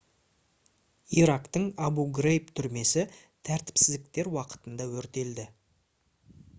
[1.23, 3.05] ирактың абу-грейб түрмесі
[3.51, 5.51] тәртіпсіздіктер уақытында өртелді